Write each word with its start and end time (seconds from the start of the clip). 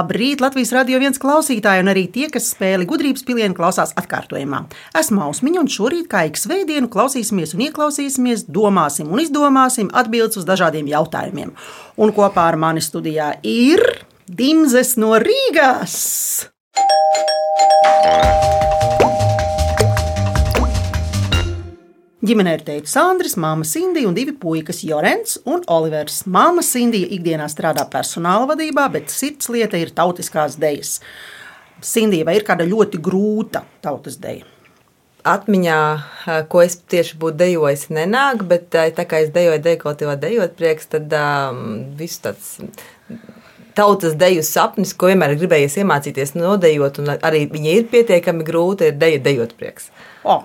Labrīt, 0.00 0.40
Latvijas 0.40 0.70
radio 0.72 0.96
viens 1.02 1.20
klausītāji, 1.20 1.82
un 1.82 1.90
arī 1.92 2.06
tie, 2.08 2.30
kas 2.32 2.46
spēli 2.54 2.86
gudrības 2.88 3.24
pilienu 3.26 3.56
klausās 3.58 3.92
atkārtojumā. 4.00 4.62
Esmu 4.96 5.26
Ausmiņa, 5.26 5.60
un 5.60 5.68
šorīt, 5.68 6.06
kā 6.08 6.22
ik 6.30 6.40
svētdienu, 6.40 6.88
klausīsimies 6.92 7.52
un 7.56 7.66
ieklausīsimies, 7.66 8.46
domāsim 8.48 9.12
un 9.12 9.20
izdomāsim 9.20 9.92
atbildes 9.92 10.40
uz 10.40 10.48
dažādiem 10.48 10.88
jautājumiem. 10.88 11.52
Un 12.00 12.14
kopā 12.16 12.48
ar 12.48 12.56
mani 12.56 12.80
studijā 12.84 13.34
ir 13.44 13.84
Dimzes 14.24 14.96
no 14.96 15.18
Rīgas! 15.20 15.98
Ģimenē 22.20 22.52
ir 22.58 22.62
teicis 22.66 22.98
Andris, 23.00 23.32
māma 23.40 23.64
Sindija 23.64 24.04
un 24.04 24.12
divi 24.12 24.34
puikas, 24.36 24.82
Jorens 24.84 25.38
un 25.48 25.62
Olivers. 25.72 26.18
Māma 26.28 26.60
Sindija 26.60 27.08
ikdienā 27.16 27.46
strādā 27.48 27.86
personāla 27.88 28.44
vadībā, 28.50 28.84
bet 28.92 29.08
sirds 29.08 29.48
lieta 29.48 29.80
ir 29.80 29.94
tautiskās 29.96 30.58
dejas. 30.60 30.98
Sindija, 31.80 32.26
vai 32.28 32.34
ir 32.36 32.44
kāda 32.44 32.66
ļoti 32.68 33.00
grūta 33.00 33.64
tautas 33.80 34.20
deja? 34.20 34.44
Atmiņā, 35.32 35.78
ko 36.52 36.60
es 36.60 36.76
tieši 36.92 37.16
būtu 37.24 37.40
dejojis, 37.40 37.88
nenāk, 37.88 38.44
bet 38.52 38.68
tā 38.68 39.08
kā 39.08 39.24
es 39.24 39.32
dejoju 39.32 39.64
dekoratīvā 39.64 40.20
dejot 40.20 40.60
prieks, 40.60 40.92
tad 40.92 41.16
um, 41.16 41.66
viss 41.96 42.20
tāds 42.20 42.54
tautas 43.76 44.12
deju 44.20 44.44
sapnis, 44.44 44.92
ko 44.92 45.08
vienmēr 45.08 45.38
gribējies 45.40 45.80
iemācīties 45.80 46.36
nodejot, 46.36 47.00
un 47.00 47.14
arī 47.16 47.46
viņa 47.48 47.76
ir 47.80 47.92
pietiekami 47.92 48.44
grūta, 48.44 48.92
ir 48.92 49.00
deja 49.00 49.24
dejot 49.24 49.56
prieks. 49.56 49.88
Oh. 50.20 50.44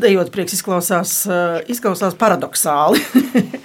Dejot 0.00 0.30
prieks 0.32 0.54
izklausās, 0.56 1.12
eh, 1.28 1.58
izklausās 1.72 2.16
paradoxāli. 2.16 3.02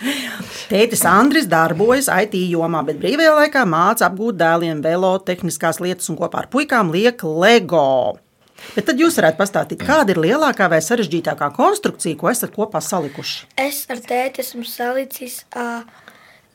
Tētis 0.71 1.05
Andris 1.07 1.47
darbojas 1.47 2.09
IT 2.11 2.35
jomā, 2.51 2.81
bet 2.87 2.99
brīvajā 2.99 3.35
laikā 3.39 3.63
māca 3.69 4.09
apgūt 4.09 4.39
dēliem 4.41 4.81
velo, 4.83 5.13
tehniskās 5.23 5.79
lietas 5.79 6.09
un 6.11 6.19
kopā 6.19 6.43
ar 6.43 6.49
puikām 6.51 6.91
liek 6.91 7.23
LEGO. 7.23 8.17
Bet 8.73 8.87
tad 8.89 8.99
jūs 8.99 9.15
varētu 9.19 9.39
pastāstīt, 9.39 9.83
kāda 9.85 10.15
ir 10.15 10.21
lielākā 10.23 10.67
vai 10.71 10.81
sarežģītākā 10.83 11.51
konstrukcija, 11.55 12.17
ko 12.19 12.31
esat 12.31 12.55
kopā 12.55 12.81
salikuši? 12.83 13.45
Es 13.61 13.83
ar 13.91 14.01
tēti 14.03 14.41
esmu 14.43 14.65
salicis 14.67 15.43
uh, 15.55 15.83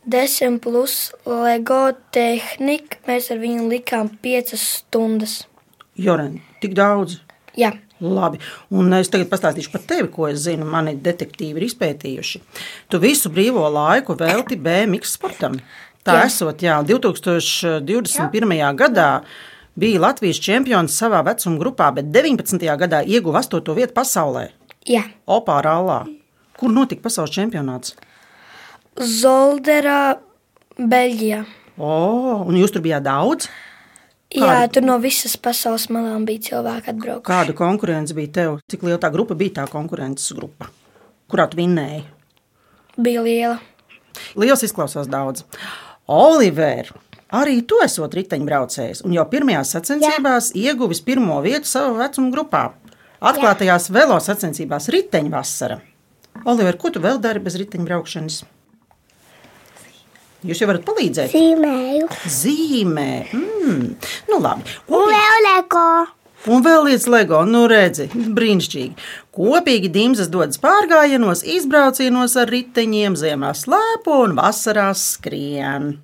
desmit 0.05 0.61
plus 0.65 1.13
LEGO 1.29 1.93
tehniku. 2.13 3.01
Mēs 3.09 3.31
ar 3.33 3.41
viņu 3.43 3.69
likām 3.71 4.11
piecas 4.23 4.65
stundas. 4.81 5.45
Joren, 6.01 6.41
tik 6.65 6.75
daudz? 6.77 7.21
Jā. 7.59 7.75
Labi, 8.01 8.41
un 8.73 8.95
es 8.97 9.11
tagad 9.13 9.29
pastāstīšu 9.29 9.73
par 9.75 9.83
tevi, 9.85 10.09
ko 10.13 10.29
es 10.31 10.41
zinu. 10.47 10.65
Mani 10.69 10.95
detektīvi 10.97 11.61
ir 11.61 11.67
izpētījuši. 11.69 12.41
Tu 12.89 13.01
visu 13.03 13.33
brīvo 13.33 13.67
laiku 13.69 14.17
velti 14.17 14.57
BMX 14.57 15.17
sportam. 15.19 15.59
Tā 16.07 16.17
jā. 16.17 16.29
esot, 16.31 16.65
jā, 16.65 16.79
2021. 16.89 18.55
Jā. 18.57 18.71
gadā 18.73 19.11
bija 19.77 20.01
Latvijas 20.01 20.41
čempions 20.41 20.97
savā 20.97 21.21
vecuma 21.27 21.61
grupā, 21.61 21.91
bet 21.99 22.09
19. 22.09 22.65
gadā 22.81 23.03
ieguva 23.05 23.45
8. 23.45 23.77
vietu 23.77 23.97
pasaulē. 23.97 24.49
Jā. 24.89 25.05
Opā 25.29 25.61
Rallā. 25.65 26.07
Kur 26.57 26.73
notika 26.73 27.05
pasaules 27.05 27.33
čempionāts? 27.37 27.95
Zolderā, 28.97 30.17
Beļģijā. 30.81 31.45
O, 31.81 31.93
un 32.49 32.57
jūs 32.57 32.73
tur 32.73 32.85
bijāt 32.85 33.05
daudz? 33.05 33.49
Kāda? 34.31 34.61
Jā, 34.63 34.67
tur 34.71 34.85
no 34.87 34.95
visas 35.03 35.33
pasaules 35.43 35.89
malām 35.91 36.23
bija 36.29 36.45
cilvēki 36.51 36.93
atbraukuši. 36.93 37.27
Kāda 37.27 37.55
konkurence 37.59 38.15
bija 38.15 38.31
tev? 38.37 38.59
Cik 38.71 38.85
liela 38.87 39.01
tā 39.03 39.11
grupa 39.11 39.35
bija 39.35 39.57
tā 39.57 39.65
konkurences 39.73 40.31
grupa? 40.39 40.69
Kurā 41.31 41.49
tu 41.51 41.59
vinnēji? 41.59 42.05
Bija 42.95 43.25
liela. 43.27 43.57
Liels 44.39 44.63
izklausās 44.67 45.11
daudz. 45.11 45.43
Oliver, 46.11 46.93
arī 47.35 47.59
tu 47.67 47.81
esot 47.83 48.15
riteņbraucējs 48.19 49.03
un 49.07 49.19
jau 49.19 49.27
pirmajās 49.31 49.75
sacensībās 49.75 50.53
Jā. 50.55 50.71
ieguvis 50.71 51.03
pirmo 51.07 51.41
vietu 51.43 51.71
savā 51.71 52.05
vecuma 52.05 52.31
grupā. 52.35 52.65
Atklātajās 53.19 53.91
Jā. 53.91 53.97
velo 53.99 54.21
sacensībās 54.23 54.87
riteņvasara. 54.95 55.81
Oliver, 56.47 56.79
ko 56.79 56.95
tu 56.95 57.03
vēl 57.03 57.19
dari 57.23 57.43
bez 57.43 57.59
riteņbraukšanas? 57.59 58.43
Jūs 60.47 60.63
jau 60.63 60.71
varat 60.71 60.87
palīdzēt? 60.87 61.35
Zīmēju. 61.35 62.07
Zīmē. 62.33 63.11
Mm. 63.37 63.83
Nu, 64.31 64.41
labi. 64.41 64.79
Un 64.89 65.13
vēl 65.13 65.45
leko. 65.49 65.91
Un 66.49 66.63
vēl 66.65 66.87
lietas 66.87 67.05
LEGO, 67.13 67.43
nu 67.45 67.67
redzi, 67.69 68.07
brīnišķīgi. 68.39 69.09
Kopīgi 69.37 69.91
dimzas 69.93 70.31
dodas 70.33 70.57
pārgājienos, 70.63 71.45
izbraucienos 71.45 72.39
ar 72.41 72.49
riteņiem, 72.49 73.19
ziemā 73.21 73.53
slēpo 73.59 74.23
un 74.25 74.39
vasarā 74.41 74.89
skrien. 74.97 75.99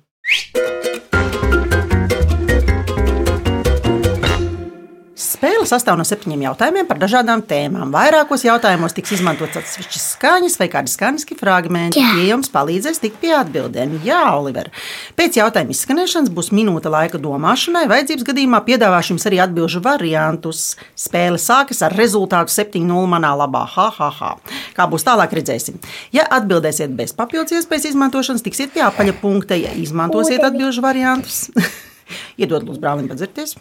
Spēle 5.37 5.67
sastāv 5.69 5.99
no 5.99 6.05
septiņiem 6.07 6.47
jautājumiem 6.47 6.87
par 6.89 6.97
dažādām 6.97 7.43
tēmām. 7.45 7.91
Vairākos 7.93 8.41
jautājumos 8.41 8.95
tiks 8.97 9.11
izmantots 9.19 9.59
atsevišķas 9.59 10.05
skaņas 10.15 10.55
vai 10.57 10.67
kādi 10.73 10.89
skaņas 10.89 11.27
fragmenti, 11.37 12.01
tie 12.01 12.23
jums 12.31 12.49
palīdzēs 12.49 12.97
tikt 13.03 13.19
pie 13.21 13.35
atbildēm. 13.37 13.99
Jā, 14.07 14.23
Oliver. 14.33 14.71
Pēc 15.19 15.37
jautājuma 15.37 15.75
izskanēšanas 15.75 16.33
būs 16.33 16.49
minūte 16.57 16.89
laika 16.89 17.21
domāšanai. 17.21 17.85
Vajadzības 17.91 18.25
gadījumā 18.31 18.63
piedāvāšu 18.65 19.13
jums 19.13 19.27
arī 19.29 19.43
atbildžu 19.45 19.83
variantus. 19.85 20.63
Spēle 20.97 21.37
sākas 21.37 21.83
ar 21.85 21.93
rezultātu 21.93 22.55
7-0 22.55 23.05
manā 23.13 23.35
labā. 23.37 23.61
Ha, 23.75 23.91
ha, 23.99 24.09
ha. 24.17 24.31
Kā 24.73 24.89
būs 24.89 25.05
tālāk, 25.05 25.37
redzēsim. 25.37 25.77
Ja 26.17 26.25
atbildēsiet 26.39 26.97
bez 26.97 27.13
papildus 27.13 27.59
iespējas 27.59 27.91
izmantošanas, 27.91 28.41
tiksiet 28.47 28.73
pie 28.73 28.87
apaļa 28.89 29.13
punkta. 29.21 29.59
Ja 29.59 29.75
izmantosiet 29.77 30.41
atbildžu 30.49 30.81
variantus, 30.81 31.45
Iedod 32.39 32.65
lūdzu 32.67 32.81
brālim 32.83 33.07
padzirties. 33.09 33.55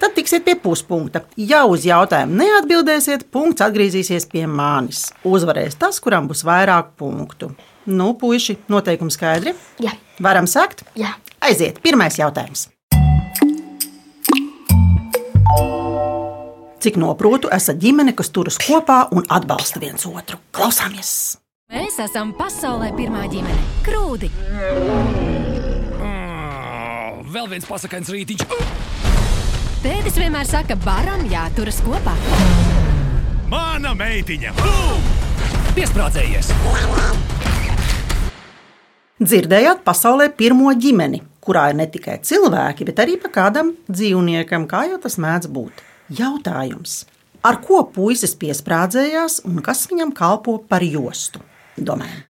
Tad 0.00 0.14
tiksiet 0.16 0.44
pie 0.46 0.54
puspunkta. 0.60 1.24
Ja 1.36 1.64
uz 1.68 1.86
jautājumu 1.88 2.40
neatbildēsiet, 2.42 3.28
punkts 3.34 3.64
atgriezīsies 3.66 4.28
pie 4.32 4.46
manis. 4.50 5.08
Uzvarēs 5.28 5.78
tas, 5.80 6.00
kuram 6.02 6.30
būs 6.30 6.44
vairāk 6.48 6.94
punktu. 6.98 7.52
Nu, 7.88 8.12
puiši, 8.20 8.58
noteikumi 8.68 9.14
skaidri? 9.14 9.54
Jā. 9.82 9.94
Varam 10.22 10.48
sākt? 10.50 10.84
Jā. 10.98 11.14
Aiziet, 11.44 11.80
pirmais 11.84 12.18
jautājums. 12.18 12.68
Cik 16.78 16.98
noprotu, 17.00 17.50
esat 17.54 17.80
ģimene, 17.82 18.14
kas 18.14 18.30
turas 18.30 18.58
kopā 18.62 19.08
un 19.14 19.26
atbalsta 19.34 19.82
viens 19.82 20.06
otru. 20.06 20.38
Klausāmies! 20.54 21.38
Mēs 21.68 21.98
esam 22.00 22.30
pasaulē 22.38 22.94
pirmā 22.96 23.26
ģimene- 23.28 23.60
Krūdi 23.86 24.30
vēl 27.32 27.48
viens 27.50 27.66
pasakāns 27.68 28.08
rītiņš. 28.12 28.44
Tētis 29.84 30.16
vienmēr 30.18 30.46
saka, 30.48 30.76
baram 30.82 31.26
jāturas 31.30 31.80
kopā. 31.84 32.14
Mana 33.48 33.94
meitiņa! 33.96 34.54
Piesprādzējies! 35.76 36.50
Dzirdējāt 39.18 39.82
pasaulē 39.86 40.28
pirmo 40.38 40.72
ģimeni, 40.78 41.20
kurā 41.42 41.68
ir 41.72 41.78
ne 41.80 41.88
tikai 41.90 42.18
cilvēki, 42.22 42.86
bet 42.88 43.02
arī 43.02 43.16
pa 43.20 43.30
kādam 43.34 43.72
dzīvniekam, 43.90 44.66
kā 44.70 44.84
jau 44.92 44.98
tas 45.02 45.18
mēdz 45.20 45.50
būt. 45.54 45.82
Jautājums. 46.18 47.02
Ar 47.46 47.60
ko 47.62 47.82
puisis 47.94 48.34
piesprādzējās 48.38 49.42
un 49.46 49.60
kas 49.64 49.84
viņam 49.90 50.14
kalpo 50.16 50.56
par 50.70 50.86
jostu? 50.86 51.42
Domājam. 51.76 52.24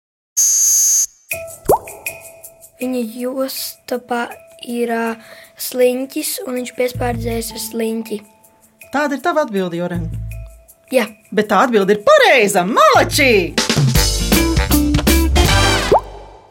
Viņa 2.79 3.01
josta 3.19 3.99
pa 3.99 4.27
ir 4.67 4.91
uh, 4.95 5.31
sliņķis, 5.61 6.33
un 6.47 6.59
viņš 6.59 6.75
piespārdzējas 6.79 7.53
ar 7.55 7.63
sliņķi. 7.63 8.19
Tāda 8.93 9.19
ir 9.19 9.23
tava 9.25 9.45
atbilde, 9.45 9.79
Joren. 9.79 10.09
Jā. 10.93 11.05
Bet 11.35 11.51
tā 11.51 11.65
atbilde 11.67 11.99
ir 11.99 12.05
pareiza. 12.07 12.65
Malači! 12.65 13.53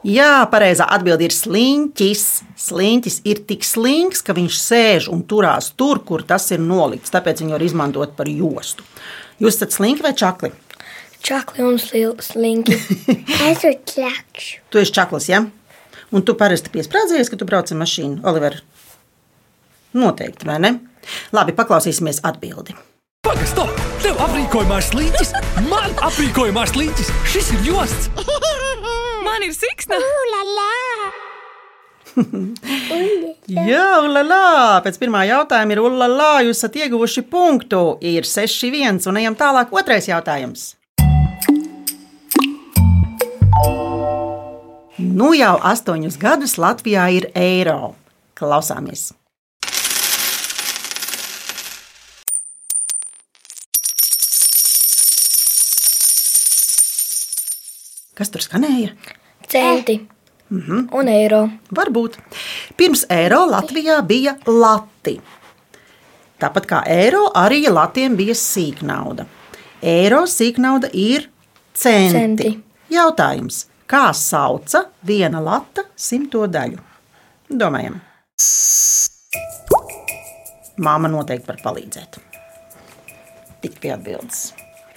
Jā, 0.08 0.46
pareizā 0.48 0.86
atbilde 0.94 1.26
ir 1.26 1.34
sliņķis. 1.36 2.24
Sliņķis 2.68 3.18
ir 3.28 3.42
tik 3.50 3.66
slinks, 3.68 4.22
ka 4.24 4.36
viņš 4.38 4.60
sēž 4.62 5.10
un 5.12 5.26
turās 5.28 5.74
tur, 5.76 6.00
kur 6.06 6.24
tas 6.24 6.46
ir 6.56 6.62
nolikts. 6.64 7.12
Tāpēc 7.12 7.42
viņu 7.44 7.58
var 7.58 7.66
izmantot 7.66 8.14
par 8.16 8.30
jostu. 8.32 8.86
Jūs 9.42 9.58
esat 9.58 9.76
slinki 9.76 10.06
vai 10.06 10.14
čakli? 10.18 10.54
Čakli 11.26 11.66
un 11.66 11.82
slinki. 11.82 12.78
es 13.50 13.66
esmu 13.66 13.74
čakls. 13.90 14.52
Tu 14.72 14.86
esi 14.86 14.96
čaklis, 14.96 15.32
jā? 15.34 15.42
Ja? 15.42 15.67
Un 16.16 16.24
tu 16.24 16.38
parasti 16.40 16.72
piesprādzējies, 16.72 17.32
ka 17.32 17.40
tu 17.40 17.48
brauc 17.48 17.72
ar 17.72 17.80
mašīnu, 17.82 18.22
Oliver? 18.30 18.62
Noteikti, 19.98 20.48
vai 20.48 20.60
ne? 20.64 20.72
Labi, 21.36 21.56
paklausīsimies 21.58 22.22
atbildi. 22.28 22.76
Pagaid, 23.28 23.50
stop! 23.50 23.72
Tev 24.00 24.20
aprīkojumās 24.24 24.92
slīņķis! 24.94 25.34
Man 25.68 25.96
aprīkojumās 26.08 26.72
slīņķis! 26.76 27.12
Šis 27.34 27.52
ir 27.58 27.68
josts! 27.74 28.08
Man 29.28 29.44
ir 29.44 29.52
siksna! 29.56 30.00
Jā, 33.68 33.88
ulala! 34.06 34.80
Pēc 34.86 34.96
pirmā 35.02 35.26
jautājuma 35.28 35.76
ir 35.76 35.84
ulala! 35.84 36.32
Jūs 36.48 36.64
esat 36.64 36.80
ieguvuši 36.86 37.28
punktu. 37.28 37.98
Ir 38.00 38.24
6-1 38.28 39.04
un 39.12 39.20
ejam 39.20 39.36
tālāk. 39.38 39.76
Otrais 39.76 40.08
jautājums. 40.08 40.77
Nu 44.98 45.30
jau 45.38 45.56
astoņus 45.72 46.18
gadus 46.22 46.56
Latvijā 46.58 47.06
ir 47.20 47.30
eiro. 47.36 47.96
Klausāmies! 48.40 49.12
Kas 58.18 58.32
tur 58.34 58.42
skanēja? 58.42 58.94
Centi 59.48 60.00
Mhm. 60.50 60.88
un 60.96 61.08
eiro. 61.12 61.50
Varbūt. 61.76 62.16
Pirms 62.78 63.06
eiro 63.10 63.44
Latvijā 63.52 64.00
bija 64.08 64.38
lati. 64.48 65.20
Tāpat 66.40 66.66
kā 66.70 66.84
eiro, 66.88 67.32
arī 67.36 67.68
latiem 67.68 68.16
bija 68.16 68.34
sīknauda. 68.34 69.26
Eiro 69.82 70.22
sīknauda 70.26 70.90
ir 70.94 71.28
centi. 71.74 72.14
Centi. 72.14 72.64
Jautājums, 72.92 73.66
kā 73.90 74.08
sauca 74.16 74.86
viena 75.08 75.40
lata 75.44 75.86
simto 75.96 76.46
daļu? 76.52 76.80
Domājam. 77.50 78.00
Māma 80.78 81.10
noteikti 81.10 81.48
var 81.50 81.60
palīdzēt. 81.64 82.20
Tik 83.64 83.80
pie 83.82 83.94
atbildes. 83.96 84.52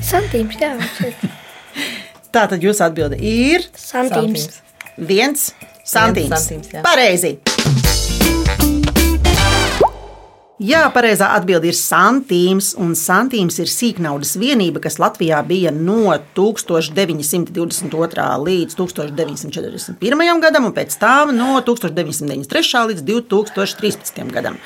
Santīms, 0.04 0.58
jā. 0.60 0.74
Tā 2.34 2.44
tad 2.50 2.62
jūsu 2.62 2.84
atbilde 2.86 3.16
ir 3.18 3.64
Santīms. 3.74 4.60
viens 4.96 5.48
santīms. 5.84 6.30
santīms, 6.36 6.72
jā. 6.76 6.84
Pareizi! 6.86 7.36
Jā, 10.60 10.82
pareizā 10.92 11.30
atbilde 11.32 11.70
ir 11.70 11.76
santīms, 11.78 12.74
un 12.76 12.90
santīms 12.92 13.56
ir 13.62 13.70
sīknaudas 13.72 14.34
vienība, 14.36 14.76
kas 14.84 14.98
Latvijā 15.00 15.38
bija 15.48 15.70
no 15.72 16.12
1922. 16.36 18.26
līdz 18.44 18.76
1941. 18.76 20.42
gadam, 20.44 20.66
un 20.68 20.74
pēc 20.76 20.98
tam 21.00 21.32
no 21.32 21.54
1993. 21.64 22.82
līdz 22.90 23.06
2013. 23.08 24.20
gadam. 24.36 24.60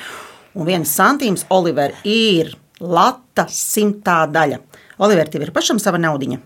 Un 0.51 0.67
viens 0.67 0.91
santīms, 0.99 1.47
Oliver, 1.55 1.95
ir 2.03 2.51
lata 2.83 3.47
simtā 3.47 4.27
daļa. 4.27 4.59
Oliver, 4.99 5.31
tev 5.31 5.47
ir 5.47 5.55
pašam 5.55 5.79
sava 5.79 5.95
naudiņa. 6.03 6.43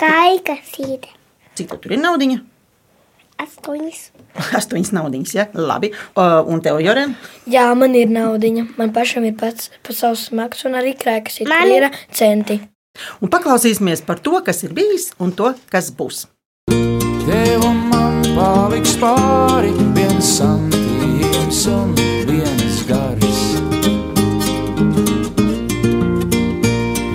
Kaika 0.00 0.56
sīde. 0.72 1.12
Cik 1.52 1.68
tev 1.68 1.84
tur 1.84 1.92
ir 1.98 2.00
naudiņa? 2.00 2.53
Astoņas. 3.42 4.00
Astoņas 4.58 4.92
naudiņas, 4.94 5.32
ja? 5.36 5.46
Labi. 5.54 5.90
Uh, 6.14 6.40
un 6.50 6.62
tev, 6.64 6.78
Jorēn? 6.84 7.16
Jā, 7.50 7.66
man 7.78 7.96
ir 7.98 8.12
naudiņa. 8.14 8.68
Man 8.78 8.92
pašam 8.94 9.26
ir 9.28 9.34
pats 9.40 9.70
pa 9.86 9.96
savs 9.96 10.28
smags 10.30 10.64
un 10.68 10.78
arī 10.78 10.94
krēkas 10.98 11.40
ir 11.42 11.50
Man- 11.50 11.72
ir 11.72 11.88
centi. 12.14 12.60
Un 13.18 13.26
paklausīsimies 13.32 14.04
par 14.06 14.20
to, 14.22 14.38
kas 14.46 14.62
ir 14.62 14.70
bijis 14.76 15.08
un 15.18 15.32
to, 15.34 15.50
kas 15.72 15.90
būs. 15.90 16.28
Tev 16.70 17.64
un 17.66 17.80
man 17.90 18.20
paliks 18.36 18.94
pāri 19.02 19.72
viens 19.96 20.28
santīms 20.38 21.64
un 21.74 21.90
viens 22.30 22.78
gars. 22.86 23.42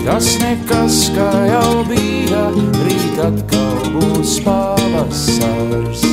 Tas 0.10 0.27
nekas, 0.42 0.95
kā 1.16 1.30
jau 1.48 1.83
bija, 1.88 2.44
rīt 2.81 3.19
atkal 3.24 3.83
būs 3.94 4.39
pavasars. 4.44 6.08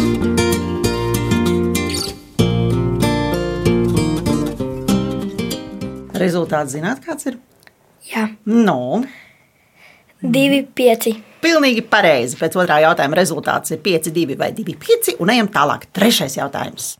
Rezultāts 6.27 6.75
zināt, 6.77 7.03
kāds 7.07 7.29
ir? 7.31 7.39
Jā, 8.11 8.27
No, 8.47 9.03
divi, 10.23 10.63
pieci. 10.75 11.15
pilnīgi 11.43 11.83
pareizi. 11.91 12.37
Pēc 12.41 12.55
otrā 12.59 12.81
jautājuma 12.83 13.19
rezultāts 13.19 13.71
ir 13.75 13.79
5, 13.85 14.11
2 14.15 14.37
vai 14.39 14.51
2, 14.55 14.75
5. 14.83 15.17
Un 15.23 15.31
ejam 15.35 15.49
tālāk. 15.55 15.87
Trešais 15.95 16.37
jautājums. 16.39 16.95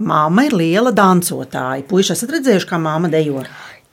Māma 0.00 0.46
ir 0.48 0.54
liela 0.56 0.90
dancotāja. 0.96 1.84
Puisši 1.90 2.14
esat 2.16 2.32
redzējuši, 2.36 2.68
kā 2.70 2.78
māma 2.80 3.10
dejo. 3.12 3.42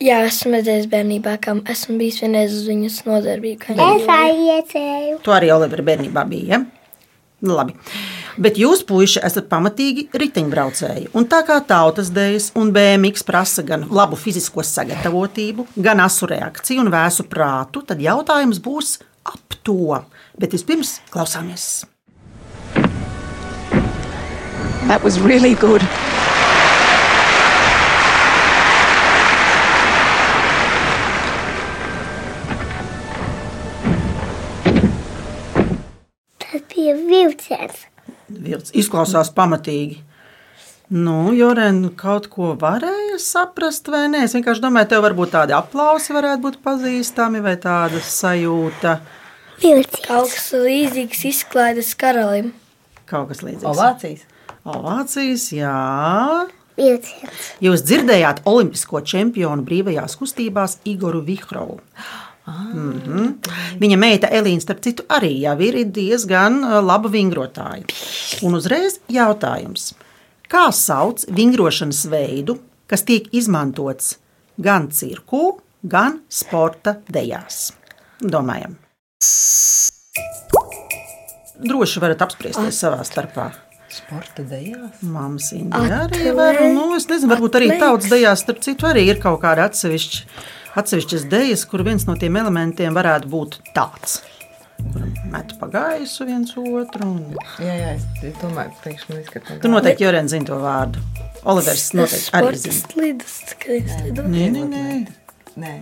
Jā, 0.02 0.20
esmu 0.30 0.54
redzējis 0.56 0.88
bērnībā, 0.92 1.34
kam 1.42 1.64
esmu 1.70 1.98
bijis 2.00 2.22
vienreiz 2.22 2.54
uz 2.54 2.68
viņas 2.70 3.00
nodarbību. 3.08 3.60
kā 3.64 3.74
Es 3.74 4.06
viņa 4.06 4.18
aiziecēju. 4.28 5.18
To 5.26 5.34
arī 5.36 5.50
Olivera 5.56 5.84
bērnībā 5.90 6.24
bija. 6.30 6.48
Ja? 6.54 6.60
Nu, 7.42 7.58
Labi. 7.58 7.76
Bet 8.38 8.60
jūs, 8.62 8.84
puiši, 8.86 9.18
esat 9.26 9.48
pamatīgi 9.50 10.04
riteņbraucēji. 10.14 11.08
Un 11.18 11.26
tā 11.30 11.40
kā 11.48 11.58
tautas 11.66 12.12
dēļas 12.14 12.52
un 12.62 12.70
BMX 12.76 13.26
prasa 13.26 13.64
gan 13.66 13.88
labu 13.90 14.20
fizisko 14.20 14.62
sagatavotību, 14.62 15.66
gan 15.82 16.04
asu 16.06 16.30
reakciju 16.30 16.84
un 16.86 16.92
vēsu 16.94 17.26
prātu, 17.32 17.82
tad 17.90 18.04
jautājums 18.04 18.62
būs 18.62 19.00
ap 19.26 19.58
to. 19.66 20.04
Bet 20.38 20.54
vispirms 20.54 21.00
klausāmies. 21.10 21.88
That 24.86 25.02
was 25.04 25.20
really 25.20 25.56
good. 25.56 25.82
Tas 36.38 36.62
bija 36.70 36.94
vilciens. 37.02 37.88
Vilts 38.30 38.74
Izklausās 38.76 39.32
pamatīgi. 39.36 40.02
Nu, 40.88 41.34
Jorēn, 41.36 41.82
kaut 42.00 42.30
ko 42.32 42.54
varēja 42.60 43.18
saprast, 43.20 43.90
vai 43.92 44.06
nē? 44.12 44.22
Es 44.24 44.36
vienkārši 44.38 44.64
domāju, 44.64 44.88
tev 44.94 45.02
varbūt 45.04 45.34
tādi 45.34 45.56
aplausi 45.56 46.16
varētu 46.16 46.44
būt 46.46 46.60
pazīstami, 46.64 47.42
vai 47.44 47.58
tāda 47.60 48.00
sajūta, 48.04 49.00
Vilciens. 49.58 50.04
Kaut 50.06 50.30
kas 50.30 50.52
līdzīgs 50.54 51.24
izklaides 51.32 51.96
karalim. 51.98 52.52
kaut 53.10 53.32
kas 53.32 53.42
līdzīgs. 53.42 53.66
Ovācijas. 53.72 54.26
Ovācijas, 54.68 55.48
jā. 55.56 55.74
Vilciens. 56.78 57.48
Jūs 57.66 57.82
dzirdējāt 57.88 58.44
olimpisko 58.46 59.02
čempionu 59.02 59.66
brīvajās 59.66 60.14
kustībās 60.20 60.78
Igoru 60.86 61.24
Vihrovu. 61.26 61.80
Mm 62.48 63.02
-hmm. 63.06 63.34
Viņa 63.80 63.98
meita 63.98 64.28
Elīna, 64.28 64.62
starp 64.62 64.80
citu, 64.82 65.04
arī 65.10 65.34
jau 65.42 65.60
ir 65.62 65.84
diezgan 65.92 66.64
uh, 66.64 66.80
laba 66.86 67.10
vingrotāja. 67.10 67.84
Un 68.42 68.56
uzreiz 68.56 69.00
jautājums, 69.10 69.94
kā 70.50 70.72
sauc 70.72 71.26
vingrošanas 71.28 72.06
veidu, 72.06 72.58
kas 72.88 73.04
tiek 73.04 73.28
izmantots 73.32 74.18
gan 74.58 74.90
cirku, 74.92 75.60
gan 75.84 76.20
sporta 76.30 76.96
dejās? 77.10 77.74
Domājam. 78.22 78.78
Droši 81.58 82.00
varat 82.00 82.22
apspriesties 82.22 82.80
savā 82.80 83.04
starpā. 83.04 83.52
Sporta 83.90 84.44
dejās. 84.44 85.02
Māmas 85.02 85.52
Indija 85.56 86.04
arī 86.06 86.32
var. 86.36 86.60
Nu, 86.74 86.96
es 86.96 87.08
nezinu, 87.10 87.32
varbūt 87.34 87.56
arī 87.60 87.80
tautas 87.80 88.10
dejās, 88.12 88.44
starp 88.44 88.60
citu, 88.62 88.88
arī 88.90 89.08
ir 89.08 89.22
kaut 89.24 89.42
kāda 89.42 89.66
atsevišķa, 89.70 90.44
atsevišķas 90.78 91.28
dejas, 91.32 91.66
kur 91.70 91.84
viens 91.88 92.06
no 92.08 92.16
tiem 92.20 92.38
elementiem 92.40 92.96
varētu 92.98 93.30
būt 93.32 93.60
tāds. 93.78 94.20
Kur 94.78 95.04
met 95.34 95.56
pa 95.60 95.68
gaisu 95.74 96.28
viens 96.30 96.54
otru. 96.62 97.08
Un... 97.08 97.22
Jā, 97.64 97.76
jā, 97.82 97.94
es, 97.98 98.36
domāju, 98.44 98.76
priekš 98.84 99.08
man 99.10 99.22
izskatās. 99.24 99.62
Tu 99.64 99.72
noteikti 99.74 100.06
Jorēns 100.06 100.36
zini 100.36 100.48
to 100.50 100.60
vārdu. 100.62 101.02
Olivers 101.50 101.88
noteikti 101.98 102.34
arī 102.38 102.62
zina. 102.62 102.82
slidus, 102.84 103.38
lidoju. 104.06 104.34
Nē, 104.34 104.50
nē, 104.54 104.66
nē. 104.74 104.88
Nē. 105.58 105.78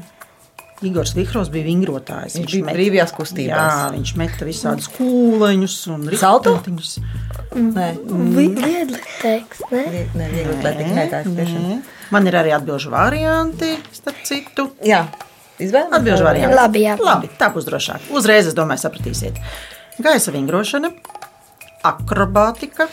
Igors 0.86 1.14
Vihrovs 1.16 1.50
bija 1.54 1.64
vingrotājs. 1.70 2.36
Viņš 2.36 2.56
bija 2.58 2.74
brīvajās 2.76 3.14
kustībās. 3.16 3.76
Jā, 3.80 3.92
viņš 3.96 4.12
meta 4.20 4.48
visādus 4.48 4.90
kūleņus 4.98 5.76
un 5.94 6.04
Salto? 6.20 6.58
riteņus. 6.58 6.96
Nē, 7.56 7.86
Viegli 8.36 9.00
teiks, 9.22 9.62
ne? 9.72 9.84
Vie- 9.94 10.08
nē, 10.20 10.28
viegli 10.34 10.58
atletika. 10.58 10.90
Nē, 10.98 11.06
tā 11.14 11.22
ir 11.24 11.32
tiešām. 11.40 11.70
Man 12.14 12.28
ir 12.30 12.38
arī 12.38 12.52
atbildžu 12.56 12.92
varianti, 12.94 13.72
starp 13.96 14.20
citu. 14.28 14.68
Jā, 14.86 15.06
izvēlamies. 15.58 15.96
Atbilžu 16.00 16.28
varianti. 16.28 16.58
Labi, 16.60 16.84
jā. 16.86 16.98
Labi, 17.02 17.32
tā 17.40 17.50
būs 17.54 17.66
drošāk. 17.70 18.12
Uzreiz, 18.16 18.50
es 18.52 18.58
domāju, 18.58 18.84
sapratīsiet. 18.86 19.40
Gaisa 20.04 20.34
vingrošana, 20.36 20.92
akrobātika, 21.88 22.90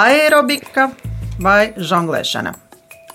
aerobika 0.00 0.90
vai 1.40 1.72
žonglēšana. 1.76 2.56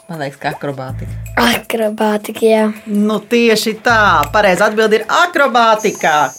Man 0.06 0.22
liekas, 0.22 0.38
ka 0.38 0.54
akrobātika. 0.54 1.18
Akrobātika, 1.42 2.46
jā. 2.46 2.66
Nu, 2.86 3.18
tieši 3.26 3.80
tā. 3.86 4.00
Pareizā 4.34 4.70
atbilde 4.70 5.02
ir 5.02 5.08
akrobātika. 5.10 6.30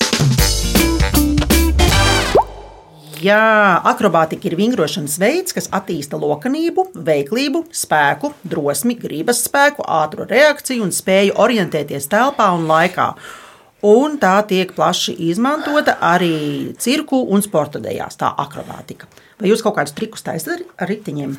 Jā, 3.22 3.80
akrobātika 3.86 4.48
ir 4.50 4.56
vingrošanas 4.58 5.14
veids, 5.22 5.54
kas 5.54 5.68
attīsta 5.74 6.18
lokanību, 6.20 6.88
veiklību, 7.06 7.62
spēku, 7.74 8.32
drosmi, 8.44 8.96
gribas 8.98 9.44
spēku, 9.46 9.84
ātru 9.86 10.26
reakciju 10.28 10.82
un 10.84 10.92
spēju 10.92 11.36
orientēties 11.40 12.08
telpā 12.12 12.48
un 12.56 12.66
laikā. 12.70 13.12
Un 13.86 14.16
tā 14.18 14.34
tiek 14.48 14.72
plaši 14.74 15.14
izmantota 15.28 15.94
arī 16.02 16.74
cirku 16.82 17.22
un 17.30 17.44
sporta 17.44 17.78
dejās, 17.78 18.18
tā 18.18 18.32
akrobātika. 18.42 19.06
Vai 19.38 19.52
jūs 19.52 19.62
kaut 19.62 19.76
kādus 19.78 19.94
trikus 19.94 20.24
taisat 20.26 20.58
ar- 20.58 20.88
riteņiem? 20.90 21.36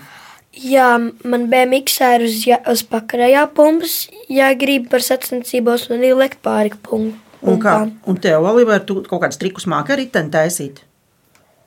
Jā, 0.58 0.90
man 1.28 1.48
BMX 1.52 2.00
ir 2.16 2.26
uz, 2.26 2.40
ja, 2.48 2.62
uz 2.72 2.82
pakarējā 2.88 3.44
pumpas, 3.54 4.08
ja 4.30 4.54
grib 4.58 4.88
par 4.90 5.04
sacensībos 5.06 5.90
un 5.92 6.02
lekt 6.18 6.42
pāri 6.42 6.72
pump- 6.74 7.20
Un, 7.44 7.60
kā, 7.62 7.92
un 8.08 8.16
tev, 8.18 8.42
Oliver, 8.50 8.80
tu 8.80 9.04
kaut 9.06 9.22
kādus 9.22 9.38
trikus 9.38 9.68
māki 9.70 9.94
ar 9.94 10.00
riteni 10.02 10.32
taisīt? 10.34 10.87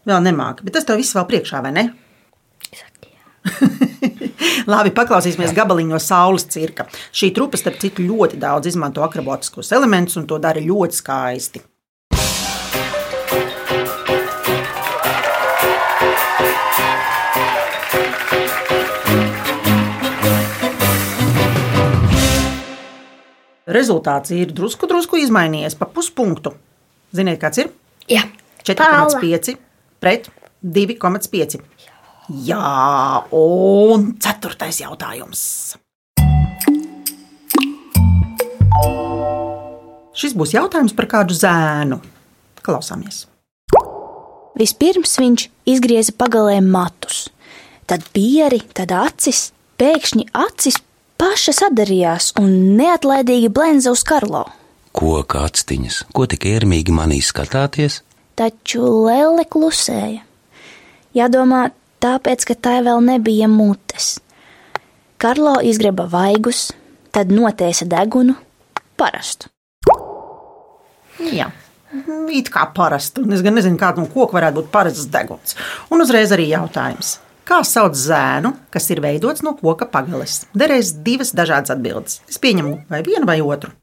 Vēl 0.09 0.23
nemāki, 0.25 0.65
bet 0.65 0.79
tas 0.79 0.87
tev 0.89 0.97
viss 1.01 1.13
vēl 1.17 1.27
priekšā, 1.29 1.61
vai 1.65 1.75
ne? 1.77 1.91
Labi, 4.71 4.93
paklausīsimies 4.97 5.53
gabaliņu 5.57 5.95
no 5.95 6.01
saules 6.01 6.47
cirka. 6.53 6.87
Šī 7.13 7.31
trupa, 7.37 7.61
starp 7.61 7.81
citu, 7.81 8.05
ļoti 8.05 8.41
daudz 8.41 8.71
izmanto 8.71 9.05
akrobatiskus 9.05 9.73
elementus 9.77 10.17
un 10.21 10.29
to 10.29 10.41
dara 10.41 10.61
ļoti 10.61 11.01
skaisti. 11.01 11.65
Rezultāts 23.71 24.33
ir 24.35 24.51
drusku, 24.57 24.89
drusku 24.91 25.21
izmainījies 25.21 25.77
pa 25.79 25.87
puspunktu. 25.87 26.57
Ziniet, 27.15 27.39
kāds 27.43 27.61
ir? 27.63 27.71
Jā, 28.11 28.25
4,5 28.67 29.70
pret 30.01 30.31
2,5. 30.65 31.61
Jā, 32.47 32.61
un 33.35 34.11
ceturtais 34.23 34.81
jautājums. 34.83 35.41
Šis 40.21 40.37
būs 40.37 40.53
jautājums 40.55 40.95
par 40.97 41.09
kādu 41.11 41.35
zēnu. 41.37 42.01
Klausāmies. 42.61 43.25
Vispirms 44.61 45.17
viņš 45.23 45.47
izgrieza 45.71 46.13
pagalē 46.19 46.59
matus, 46.61 47.29
tad 47.89 48.05
pieri, 48.15 48.61
tad 48.77 48.93
acis. 48.93 49.51
Pēkšņi 49.81 50.27
acis 50.37 50.77
paša 51.17 51.55
sadarījās 51.57 52.35
un 52.41 52.77
neatlaidīgi 52.77 53.49
blenza 53.49 53.95
uz 53.95 54.03
Karlo. 54.05 54.43
Koka 54.93 55.47
actiņas, 55.49 56.03
ko 56.13 56.27
tik 56.29 56.45
ērmīgi 56.51 56.93
manī 56.93 57.23
skatāties? 57.25 58.03
Taču 58.41 58.81
Lele 59.05 59.43
klusēja. 59.45 60.23
Jādomā, 61.13 61.67
tāpēc, 62.01 62.47
ka 62.49 62.55
tai 62.57 62.79
vēl 62.87 63.03
nebija 63.05 63.51
mutes. 63.53 64.15
Karlo 65.21 65.59
izgreba 65.61 66.07
vaigus, 66.09 66.71
tad 67.13 67.35
notēsa 67.37 67.85
degunu, 67.91 68.39
parastu. 68.97 69.51
Jā, 71.21 71.51
it 72.33 72.49
kā 72.49 72.65
parasti. 72.73 73.21
un 73.21 73.37
Es 73.37 73.45
gan 73.45 73.61
nezinu, 73.61 73.77
kāda 73.77 74.01
no 74.01 74.09
koka 74.09 74.39
varētu 74.39 74.63
būt 74.63 74.73
parasts 74.73 75.13
deguns. 75.13 75.59
Un 75.93 76.01
uzreiz 76.01 76.33
arī 76.33 76.49
jautājums. 76.55 77.19
Kā 77.45 77.61
sauc 77.67 77.93
zēnu, 77.93 78.57
kas 78.73 78.89
ir 78.89 79.05
veidots 79.05 79.45
no 79.45 79.53
koka 79.61 79.85
pagales? 79.85 80.47
Derēs 80.57 80.97
divas 81.05 81.37
dažādas 81.37 81.77
atbildes. 81.77 82.23
Es 82.25 82.41
pieņemu 82.41 82.87
vai 82.89 83.05
vienu 83.05 83.29
vai 83.29 83.43
otru. 83.45 83.77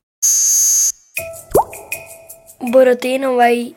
Buratīna 2.74 3.38
vai 3.38 3.76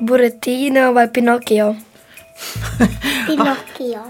Buratīna 0.00 0.88
vai 0.94 1.08
Pinokio. 1.08 1.74
Pinokio. 3.28 4.02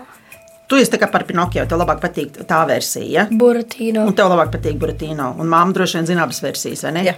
Tu 0.71 0.79
esi 0.79 0.97
kā 0.97 1.09
par 1.11 1.25
Pinokio, 1.29 1.65
tev 1.69 1.81
labāk 1.83 1.99
patīk 2.01 2.39
tā 2.49 2.62
versija. 2.69 3.25
Ja? 3.25 3.25
Buratīna. 3.29 4.07
Un 4.07 4.15
tev 4.17 4.31
labāk 4.31 4.55
patīk 4.55 4.79
Buratino. 4.81 5.33
Un 5.43 5.51
māma 5.51 5.75
droši 5.75 5.99
vien 5.99 6.07
zina 6.09 6.23
abas 6.25 6.39
versijas, 6.41 6.85
vai 6.87 6.93
ne? 6.95 7.03
Jā. 7.11 7.17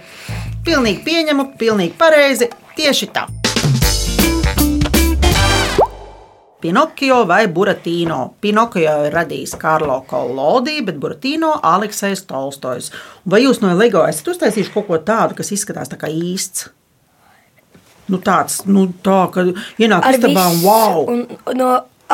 Pilnīgi 0.65 1.03
pieņemu, 1.05 1.45
pilnīgi 1.61 1.93
pareizi. 1.99 2.49
Tieši 2.75 3.09
tā. 3.15 3.27
Pinokio 6.65 7.21
vai 7.29 7.45
Buratino. 7.47 8.33
Pinokio 8.41 8.95
ir 9.05 9.13
radījis 9.13 9.53
Karlo 9.61 9.99
Kolodī, 10.09 10.79
bet 10.83 10.97
Buratino 10.97 11.53
Aleksējs 11.61 12.25
Tolstojs. 12.25 12.89
Vai 13.29 13.43
jūs 13.45 13.61
no 13.61 13.75
LEGO 13.77 14.01
esat 14.09 14.33
uztaisījuši 14.33 14.73
kaut 14.73 14.89
ko 14.89 14.99
tādu, 15.05 15.37
kas 15.37 15.53
izskatās 15.53 15.93
tā 15.93 16.01
kā 16.01 16.09
īsts? 16.09 16.71
Nu, 18.11 18.19
tāds, 18.21 18.59
nu, 18.69 18.85
tā, 19.05 19.19
ka 19.33 19.45
ienāk 19.81 20.05
istabā 20.13 20.45
un 20.53 20.61
wow! 20.61 21.05
Un, 21.09 21.23
no, 21.57 21.69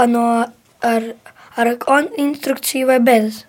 no, 0.07 0.25
ar, 0.87 1.07
ar 1.59 1.71
kon- 1.81 2.11
instrukciju 2.21 2.87
vai 2.87 2.99
bez? 3.03 3.43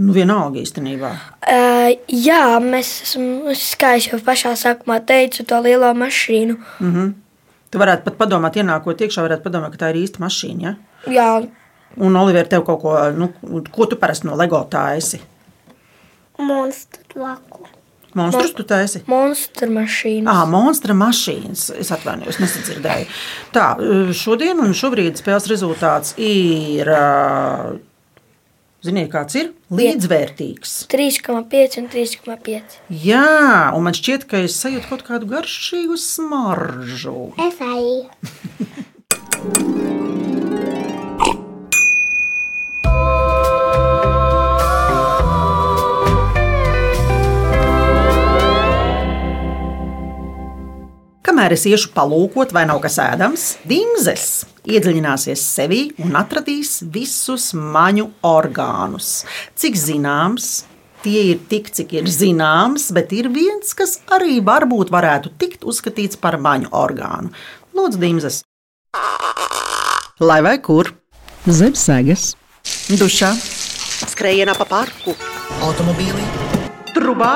Nu, 0.00 0.14
vienalga 0.16 0.62
īstenībā. 0.62 1.10
Uh, 1.44 1.90
jā, 2.08 2.44
mēs 2.64 2.94
esam, 3.04 3.26
es 3.52 3.66
kā 3.76 3.94
es 3.98 4.08
jau 4.08 4.20
pašā 4.24 4.54
sākumā 4.56 5.02
teicu, 5.04 5.44
to 5.44 5.60
lielo 5.60 5.92
mašīnu. 5.94 6.56
Mm 6.80 6.94
-hmm. 6.94 7.12
Tu 7.70 7.78
varētu 7.78 8.02
pat 8.04 8.16
padomāt, 8.18 8.56
ienākot 8.56 9.00
iekšā, 9.00 9.22
varētu 9.22 9.42
padomāt, 9.42 9.70
ka 9.76 9.84
tā 9.84 9.90
ir 9.90 10.02
īsta 10.04 10.18
mašīna. 10.18 10.62
Ja? 10.62 10.74
Jā, 11.06 11.48
Un, 11.98 12.16
Oliver, 12.16 12.46
tev 12.46 12.62
kaut 12.66 12.80
ko, 12.84 12.94
nu, 13.10 13.32
ko 13.70 13.86
tu 13.90 13.98
parasti 13.98 14.28
no 14.28 14.36
LEGO 14.38 14.62
taisi? 14.70 15.18
Monstru 16.38 17.22
laku. 17.22 17.66
Monstrus 18.18 18.54
tu 18.56 18.64
taisi? 18.66 19.02
monstru 19.10 19.68
mašīna. 19.74 20.26
Ah, 20.32 20.46
monstra 20.50 20.94
mašīnas. 20.98 21.68
Es 21.78 21.92
atvainojos, 21.94 22.40
nesadzirdēju. 22.42 23.06
Tā, 23.54 23.66
šodien 24.16 24.58
un 24.64 24.74
šobrīd 24.74 25.20
spēles 25.20 25.46
rezultāts 25.52 26.16
ir. 26.18 26.90
Ziniet, 28.80 29.10
kāds 29.12 29.36
ir? 29.36 29.50
Līdzvērtīgs. 29.76 30.70
3,5 30.88 31.76
un 31.82 31.90
3,5. 31.92 32.78
Jā, 33.04 33.26
un 33.76 33.84
man 33.84 33.92
šķiet, 33.98 34.24
ka 34.30 34.40
es 34.46 34.56
sajūtu 34.56 34.88
kaut 34.88 35.04
kādu 35.04 35.28
garšīgu 35.28 36.00
smaržu. 36.00 37.28
Es 37.44 37.60
arī. 37.70 37.92
Kamēr 51.40 51.54
es 51.56 51.62
iešu 51.64 51.94
palūkot, 51.94 52.50
vai 52.52 52.66
nav 52.68 52.82
kas 52.84 52.98
ēdams, 53.00 53.42
Dimzes 53.64 54.24
iedziļināsies 54.68 55.40
sevī 55.40 55.78
un 56.04 56.18
atradīs 56.20 56.82
visus 56.92 57.46
maņu 57.56 58.10
orgānus. 58.28 59.22
Cik 59.56 59.78
zināms, 59.80 60.50
tie 61.00 61.22
ir 61.30 61.40
tik, 61.48 61.70
cik 61.72 61.94
ir 61.96 62.10
zināms, 62.12 62.90
bet 62.92 63.14
ir 63.16 63.30
viens, 63.32 63.72
kas 63.72 64.02
arī 64.12 64.36
varbūt 64.44 64.92
varētu 64.92 65.32
tikt 65.40 65.64
uzskatīts 65.64 66.20
par 66.20 66.36
maņu 66.44 66.68
orgānu. 66.76 67.32
Lūdzu, 67.72 68.02
Dimzes! 68.04 68.42
Lai 70.20 70.42
vai 70.44 70.58
kur? 70.60 70.92
Zem 71.48 71.72
sēgas, 71.72 72.34
dušā, 73.00 73.32
skrējienā 74.12 74.60
pa 74.60 74.68
parku, 74.76 75.16
automobīlī, 75.64 76.28
trubā 76.92 77.32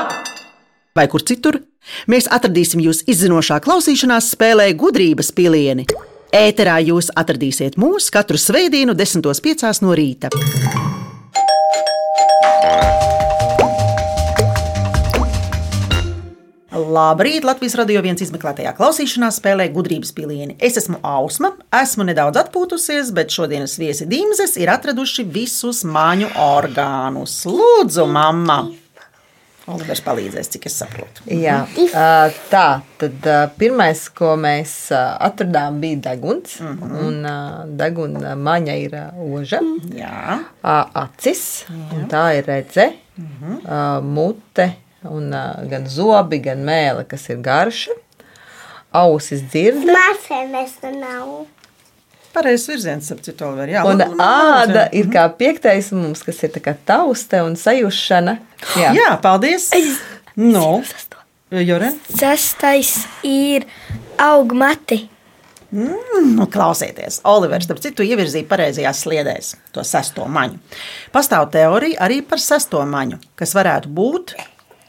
vai 0.94 1.08
kur 1.10 1.24
citur, 1.26 1.58
mēs 2.06 2.28
atradīsim 2.30 2.82
jūs 2.84 3.02
izzinošā 3.10 3.58
klausīšanās 3.64 4.30
spēlē 4.36 4.70
gudrības 4.78 5.32
pilieni. 5.34 5.88
Ēterā 6.34 6.78
jūs 6.86 7.10
atradīsiet 7.18 7.74
mūs 7.78 8.10
katru 8.14 8.38
svētdienu, 8.38 8.94
10.5. 8.94 9.82
no 9.82 9.94
rīta. 9.98 10.30
Labrīt! 16.74 17.42
Latvijas 17.46 17.74
radio 17.78 18.02
viens 18.02 18.22
izmeklētajā 18.22 18.70
klausīšanās 18.78 19.40
spēlē 19.40 19.66
gudrības 19.74 20.14
pilieni. 20.14 20.54
Es 20.62 20.78
esmu 20.78 21.00
Ausma, 21.06 21.52
esmu 21.74 22.06
nedaudz 22.06 22.38
atpūtusies, 22.44 23.10
bet 23.14 23.34
šodienas 23.34 23.74
viesi 23.82 24.06
Dimzes 24.10 24.54
ir 24.62 24.70
atraduši 24.74 25.26
visus 25.26 25.82
māņu 25.86 26.30
orgānus. 26.38 27.40
Lūdzu, 27.50 28.06
mamma! 28.10 28.83
Olivers 29.72 30.02
palīdzēs, 30.04 30.50
cik 30.52 30.66
es 30.68 30.74
saprotu. 30.76 31.24
Jā, 31.32 31.62
tā 32.50 32.66
tad 33.00 33.28
pirmais, 33.56 34.02
ko 34.12 34.34
mēs 34.36 34.74
atradām, 34.92 35.78
bija 35.80 36.02
deguns. 36.10 36.58
Mm 36.60 36.78
-hmm. 36.80 37.06
Un 37.06 37.76
deguna 37.76 38.34
maņa 38.36 38.74
ir 38.76 38.98
oža, 39.16 39.60
Jā, 39.96 40.38
acis, 40.94 41.64
un 41.70 42.08
tā 42.08 42.38
ir 42.38 42.46
redze, 42.46 42.92
mm 43.16 43.26
-hmm. 43.40 44.00
mute, 44.02 44.72
un 45.02 45.30
gan 45.70 45.88
zobi, 45.88 46.38
gan 46.38 46.58
mēle, 46.58 47.04
kas 47.04 47.28
ir 47.28 47.36
garša, 47.36 47.90
ausis 48.92 49.40
dzirde. 49.40 49.92
Mācēmies 49.92 50.72
nu 50.82 51.00
nav. 51.00 51.46
Pareizs 52.34 52.66
virziens, 52.68 53.10
ap 53.14 53.22
citu 53.24 53.46
Oliver. 53.46 53.70
Jā, 53.72 53.84
Un 53.86 53.98
labi, 53.98 54.10
labi, 54.10 54.26
āda 54.26 54.82
labi. 54.84 54.98
ir 55.00 55.08
kā 55.14 55.24
piektais 55.38 55.90
mums, 55.94 56.22
kas 56.26 56.42
ir 56.42 56.52
tā 56.56 56.62
kā 56.64 56.74
tauste 56.86 57.40
un 57.46 57.56
sajūšana. 57.60 58.36
Jā, 58.80 58.92
Jā, 58.98 59.10
paldies! 59.22 59.70
Nu, 60.36 60.82
Joren, 61.54 61.94
Sestais 62.10 63.04
ir 63.22 63.66
augmati. 64.18 65.08
nu, 65.74 66.46
klausieties, 66.50 67.20
Olivers, 67.26 67.64
starp 67.66 67.80
citu, 67.82 68.04
ievirzīja 68.06 68.46
pareizajās 68.50 69.00
sliedēs 69.04 69.54
to 69.74 69.82
sesto 69.86 70.26
maņu. 70.30 70.58
Pastāv 71.14 71.48
teorija 71.54 71.98
arī 72.06 72.20
par 72.26 72.38
sesto 72.42 72.82
maņu, 72.86 73.18
kas 73.38 73.54
varētu 73.58 73.90
būt 73.94 74.34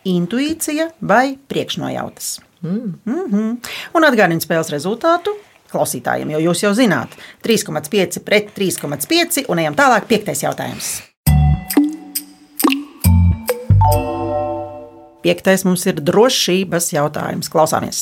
intuīcija 0.06 0.92
vai 1.02 1.38
priekšnojautas. 1.50 2.40
Mm. 2.62 2.94
Mm 3.06 3.26
-hmm. 3.32 3.58
Un 3.94 4.04
atgādini 4.04 4.42
spēles 4.42 4.70
rezultātu 4.74 5.34
klausītājiem, 5.72 6.36
jo 6.36 6.44
jūs 6.50 6.64
jau 6.66 6.72
zināt, 6.78 7.18
3,5 7.46 8.22
pret 8.26 8.54
3,5 8.56 9.46
un 9.50 9.64
ejam 9.64 9.78
tālāk. 9.78 10.08
Piektais 10.10 10.46
jautājums. 10.46 10.96
Piektais 15.26 15.64
mums 15.66 15.82
ir 15.90 15.98
drošības 16.06 16.92
jautājums. 16.94 17.50
Klausāmies! 17.50 18.02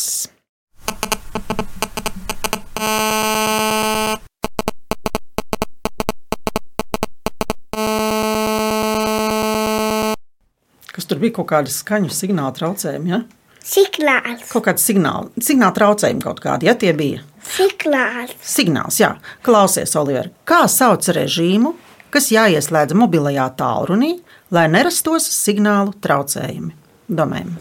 Kas 10.94 11.08
tur 11.10 11.18
bija 11.24 11.34
kaut 11.40 11.48
kāda 11.50 11.72
skaņu 11.74 12.12
signāla 12.14 12.52
traucējumi? 12.60 13.10
Ja? 13.16 13.24
Signāls. 13.64 14.44
Kaut 14.52 14.68
kāda 14.68 14.84
signāla, 14.84 15.32
signāla 15.40 15.74
traucējumi 15.80 16.22
kaut 16.28 16.44
kādi, 16.44 16.68
ja 16.68 16.76
tie 16.76 16.92
bija. 16.94 17.24
Signāls. 17.44 18.34
Signāls, 18.42 19.00
jā. 19.02 19.14
Klausies, 19.46 19.96
Oliver, 20.00 20.32
kā 20.48 20.64
sauc 20.72 21.06
režīmu, 21.16 21.76
kas 22.14 22.32
jāieslēdz 22.34 22.96
mobilajā 22.98 23.50
tālrunī, 23.60 24.16
lai 24.54 24.68
nerastos 24.72 25.28
signālu 25.28 25.96
traucējumi? 26.04 26.74
Domājam. 27.12 27.56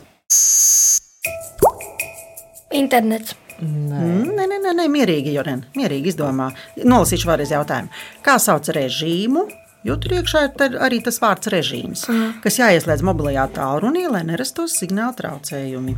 Internets. 2.72 3.36
Mm, 3.62 4.32
Nē, 4.34 4.46
nē, 4.50 4.58
nē, 4.58 4.70
nē 4.74 4.84
mierīgi, 4.90 5.34
Joren, 5.36 5.60
mierīgi 5.78 6.10
izdomā. 6.10 6.48
Nolasīšu 6.82 7.28
vēlreiz 7.28 7.52
jautājumu. 7.54 7.92
Kā 8.26 8.34
sauc 8.42 8.66
režīmu? 8.74 9.44
Jo 9.86 9.96
tur 10.02 10.14
iekšā 10.18 10.44
ir 10.46 10.52
tad 10.58 10.74
arī 10.78 11.00
tas 11.02 11.18
vārds 11.22 11.50
režīms, 11.50 12.04
kas 12.42 12.58
jāieslēdz 12.60 13.02
mobilajā 13.06 13.48
tālrunī, 13.56 14.04
lai 14.10 14.22
nerastos 14.26 14.76
signāla 14.78 15.14
traucējumi. 15.18 15.96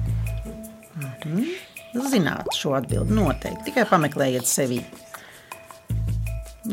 Mhm. 0.97 1.74
Zināt 2.11 2.51
šo 2.59 2.75
atbildi 2.79 3.15
noteikti. 3.15 3.69
Tikai 3.71 3.85
pameklējiet 3.91 4.47
sevi. 4.49 4.81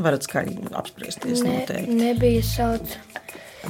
Varat 0.02 0.24
skaļi 0.26 0.56
apspriesties. 0.80 1.42
Ne, 1.44 1.58
Noteikti. 1.62 1.96
nebija 2.00 2.44
sauc. 2.48 2.98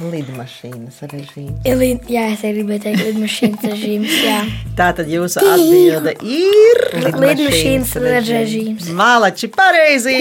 Lidmašīnas 0.00 1.02
režīms. 1.10 1.66
Lid, 1.76 2.06
jā, 2.08 2.22
es 2.32 2.40
arī 2.48 2.62
gribēju 2.62 2.80
teikt, 2.86 3.02
lidmašīnas 3.10 3.66
režīms. 3.68 4.14
Jā, 4.24 4.38
Tā 4.78 4.86
tad 4.96 5.10
jūsu 5.12 5.42
atbilde 5.44 6.14
ir. 6.24 6.80
lidmašīnas 7.02 7.92
režīms. 8.00 8.88
Mālači, 8.96 9.50
pareizi! 9.52 10.16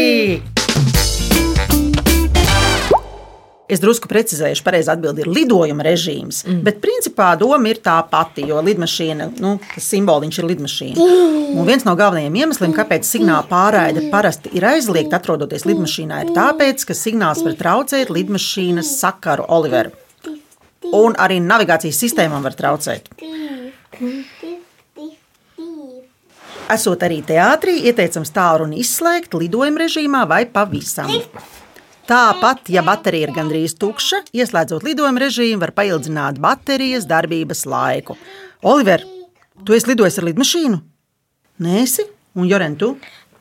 Es 3.72 3.80
drusku 3.80 4.10
precizēšu, 4.12 4.66
pareizi 4.66 4.92
atbildi 4.92 5.24
ir 5.24 5.30
lidojuma 5.32 5.86
režīms. 5.88 6.42
Mm. 6.44 6.60
Bet 6.66 6.82
principā 6.84 7.30
doma 7.40 7.72
ir 7.72 7.80
tā 7.84 7.96
pati, 8.12 8.44
jo 8.50 8.60
lidmašīna, 8.68 9.30
nu, 9.40 9.54
tas 9.72 9.88
simboliņš 9.94 10.40
ir 10.42 10.48
lidmašīna. 10.50 11.06
Un 11.56 11.68
viens 11.68 11.86
no 11.88 11.94
galvenajiem 11.96 12.36
iemesliem, 12.42 12.76
kāpēc 12.76 13.08
signāla 13.08 13.46
pārraide 13.48 14.10
parasti 14.12 14.52
ir 14.60 14.68
aizliegta 14.68 15.22
atrodoties 15.22 15.64
lidmašīnā, 15.70 16.26
ir 16.26 16.34
tāpēc, 16.36 16.84
ka 16.90 16.98
signāls 16.98 17.46
var 17.48 17.56
traucēt 17.60 18.12
lidmašīnas 18.12 18.92
sakaru 19.00 19.48
Oliveru. 19.56 19.96
Un 20.92 21.16
arī 21.22 21.40
navigācijas 21.40 22.00
sistēmām 22.04 22.44
var 22.44 22.58
traucēt. 22.58 23.08
Esot 26.72 27.04
arī 27.04 27.22
teātrī, 27.28 27.80
ieteicams 27.88 28.32
tālruni 28.36 28.84
izslēgt 28.84 29.36
lidojuma 29.40 29.86
režīmā 29.86 30.28
vai 30.28 30.44
pavisam. 30.52 31.12
Tāpat, 32.12 32.68
ja 32.68 32.82
baterija 32.84 33.30
ir 33.30 33.32
gandrīz 33.32 33.78
tukša, 33.80 34.26
ieslēdzot 34.36 34.84
lidojuma 34.84 35.22
režīmu, 35.24 35.62
var 35.62 35.72
paildzināt 35.78 36.42
baterijas 36.44 37.06
darbības 37.08 37.62
laiku. 37.72 38.18
Oliver, 38.68 39.06
tu 39.64 39.78
esi 39.78 39.94
lidojis 39.94 40.20
ar 40.20 40.28
lidmašīnu? 40.28 40.82
Nē, 41.64 41.78
esi? 41.86 42.04
Un 42.36 42.50
Joren, 42.52 42.76
tu? 42.76 42.98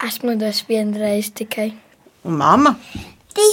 Esmu 0.07 0.37
lidojis 0.37 0.62
vienreiz 0.68 1.33
tikai. 1.35 1.73
Un 2.31 2.38
mamma? 2.38 2.77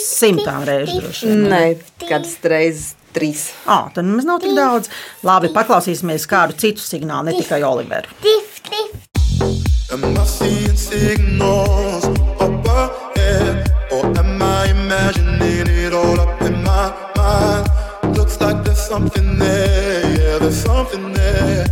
Simtām 0.05 0.61
reizes 0.69 1.01
droši 1.01 1.31
vien. 1.31 1.43
Nē, 1.49 1.63
kādas 2.05 2.37
reizes 2.45 2.93
trīs. 3.17 3.47
Ah, 3.65 3.89
tad 3.95 4.05
mums 4.05 4.29
nav 4.29 4.45
tik 4.45 4.53
daudz. 4.53 4.93
Labi, 5.25 5.49
paklausīsimies 5.57 6.29
kādu 6.29 6.59
citu 6.61 6.85
signālu, 6.85 7.31
ne 7.31 7.39
tikai 7.41 7.63
Oliveru. 7.65 8.13
Am 9.89 10.03
I 10.03 10.25
seeing 10.29 10.77
signals 10.77 12.05
up 12.37 12.67
ahead? 12.67 13.71
Or 13.89 14.05
am 14.19 14.36
imagining 14.87 15.67
it 15.67 15.93
all 15.93 16.19
up 16.19 16.41
in 16.41 16.63
my 16.63 16.87
mind? 17.19 17.67
Looks 18.15 18.39
like 18.39 18.63
there's 18.63 18.79
something 18.79 19.37
there, 19.37 20.03
yeah, 20.15 20.37
there's 20.39 20.63
something 20.63 21.11
there. 21.11 21.65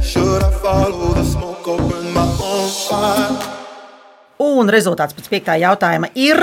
Should 0.00 0.42
I 0.42 0.50
follow 0.62 1.12
the 1.14 1.24
smoke 1.24 1.66
or 1.66 1.78
burn 1.78 2.14
my 2.14 2.22
own 2.22 2.68
fire? 2.86 3.34
Un 4.42 4.70
rezultāts 4.70 5.14
pēc 5.16 5.28
piektā 5.30 5.58
jautājuma 5.58 6.12
ir 6.18 6.38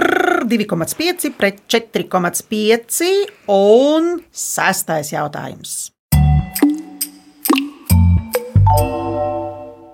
2,5 0.47 1.31
pret 1.39 1.63
4,5 1.71 3.11
un 3.55 4.19
sestais 4.31 5.13
jautājums. 5.15 5.91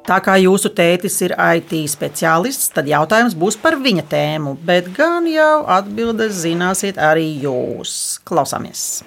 Tā 0.05 0.19
kā 0.21 0.35
jūsu 0.37 0.69
tētis 0.77 1.15
ir 1.25 1.33
IT 1.33 1.71
speciālists, 1.89 2.69
tad 2.75 2.85
jautājums 2.85 3.33
būs 3.33 3.55
par 3.57 3.79
viņa 3.81 4.03
tēmu, 4.11 4.53
bet 4.61 4.91
gan 4.93 5.25
jau 5.25 5.63
atbildes 5.65 6.43
zināsiet 6.43 6.99
arī 7.01 7.25
jūs. 7.41 8.19
Klausāmies! 8.21 9.01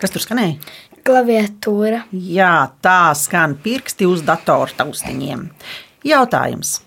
Kas 0.00 0.16
tur 0.16 0.24
skanēja? 0.24 0.56
Klaviatūra. 1.04 2.06
Jā, 2.16 2.72
tā 2.80 3.12
skan 3.20 3.60
pirksti 3.60 4.08
uz 4.08 4.24
datora 4.24 4.72
taustiņiem. 4.80 5.50
Jautājums. 6.08 6.78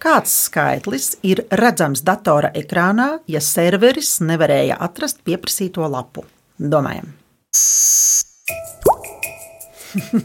Kāds 0.00 0.32
skaitlis 0.48 1.18
ir 1.20 1.44
redzams 1.52 2.00
datora 2.00 2.48
ekrānā, 2.56 3.18
ja 3.28 3.44
serveris 3.44 4.22
nevarēja 4.24 4.80
atrast 4.80 5.20
pieprasīto 5.20 5.84
lapu? 5.84 6.24
Domājam. 6.56 7.12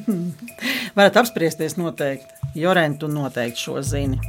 Varat 0.98 1.18
apspriesties 1.24 1.78
noteikti. 1.78 2.34
Jorentu 2.58 3.08
noteikti 3.12 3.68
šo 3.68 3.82
zini. 3.86 4.20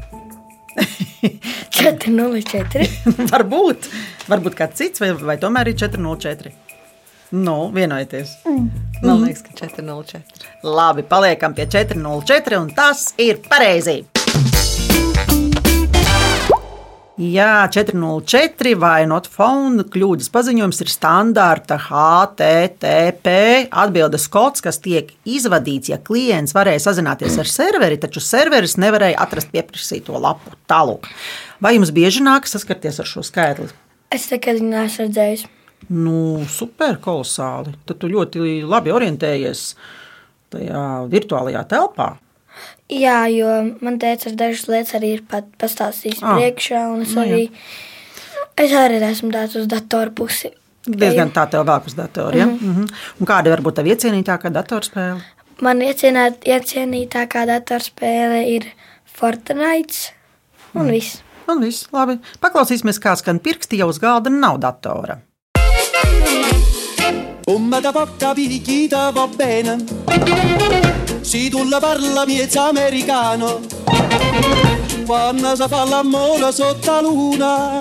404. 1.78 2.86
varbūt, 3.32 3.90
varbūt 4.30 4.58
kāds 4.58 4.80
cits, 4.80 5.02
vai, 5.02 5.12
vai 5.14 5.38
tomēr 5.40 5.72
ir 5.72 5.78
404. 5.78 6.54
Nu, 7.38 7.56
vienojieties. 7.74 8.38
Man 9.02 9.24
liekas, 9.26 9.42
ka 9.44 9.56
404. 9.66 10.22
Labi, 10.64 11.04
paliekam 11.04 11.54
pie 11.56 11.68
404, 11.68 12.62
un 12.62 12.72
tas 12.74 13.10
ir 13.20 13.42
pareizi. 13.48 14.00
Jā, 17.18 17.66
404 17.74 18.76
vai 18.78 19.00
not 19.10 19.26
found 19.26 19.82
kļūdas 19.90 20.28
paziņojums 20.30 20.78
ir 20.84 20.90
standarta 20.92 21.74
HTTP 21.88 23.32
atbildes 23.74 24.28
kods, 24.30 24.62
kas 24.62 24.78
tiek 24.84 25.10
izvadīts, 25.26 25.90
ja 25.90 25.98
klients 25.98 26.54
varēja 26.54 26.84
sazināties 26.84 27.40
ar 27.42 27.50
serveri, 27.50 27.98
taču 27.98 28.22
serveris 28.22 28.76
nevarēja 28.78 29.18
atrast 29.24 29.50
pieprasīto 29.50 30.14
lapu. 30.14 30.54
Tālāk. 30.70 31.10
Vai 31.58 31.74
jums 31.74 31.90
bieži 31.90 32.22
nāk 32.22 32.46
saskarties 32.46 33.02
ar 33.02 33.10
šo 33.10 33.26
skaitli? 33.26 33.66
Es 34.14 34.30
nekad 34.30 34.62
neesmu 34.62 35.08
redzējis. 35.08 35.48
Nu, 35.90 36.44
super, 36.46 37.00
kolosāli. 37.02 37.74
Tad 37.82 37.98
tu 37.98 38.14
ļoti 38.14 38.60
labi 38.62 38.94
orientējies 38.94 39.72
tajā 40.54 40.86
virtuālajā 41.10 41.66
telpā. 41.66 42.12
Jā, 42.88 43.26
jo 43.28 43.76
man 43.80 43.98
teica, 43.98 44.30
ka 44.30 44.36
dažas 44.36 44.66
lietas 44.68 44.94
arī 44.94 45.12
ir 45.18 45.22
pat 45.28 45.44
pastāstījis 45.60 46.22
Ah. 46.22 46.36
priekšā, 46.36 46.86
un 46.94 47.02
es 47.02 47.14
Nu, 47.14 47.22
arī, 47.22 47.50
es 48.56 48.70
arī 48.72 49.00
esmu 49.10 49.30
tāds 49.32 49.56
uz 49.56 49.66
datoru 49.66 50.10
pusi. 50.14 50.50
Diezgan 50.88 51.30
tā 51.30 51.48
tev 51.50 51.66
vēl 51.66 51.86
uz 51.86 51.94
datora. 51.94 52.36
Ja? 52.36 52.46
Mm 52.46 52.54
Mhm. 52.60 52.82
-hmm. 52.84 52.88
Un 53.20 53.26
kāda 53.26 53.56
varbūt 53.56 53.74
tā 53.76 53.84
iecienītākā 53.84 54.50
datorspēle? 54.52 55.20
Man 55.60 55.80
iecienāt, 55.80 56.34
iecienītākā 56.46 57.46
datorspēle 57.46 58.46
ir 58.48 58.62
Fortnite 59.04 60.12
un 60.74 60.86
Mm. 60.86 60.90
viss. 60.90 61.22
Un 61.48 61.60
viss, 61.60 61.88
labi. 61.92 62.18
Paklausīsimies, 62.40 62.98
kāds 63.00 63.18
skan 63.18 63.38
pirksti 63.40 63.76
jau 63.78 63.88
uz 63.88 63.98
galda 63.98 64.30
nav 64.30 64.58
datora. 64.60 65.18
Come 67.46 67.80
da 67.80 67.92
porca 67.92 68.34
picchita 68.34 69.10
va 69.14 69.26
bene 69.26 70.87
Se 71.22 71.50
tu 71.50 71.64
la 71.68 71.80
parla 71.80 72.24
miezza 72.26 72.68
americano 72.68 73.60
Quando 75.06 75.56
si 75.56 75.68
fa 75.68 75.84
l'amore 75.84 76.52
sotto 76.52 76.90
la 76.90 77.00
luna 77.00 77.78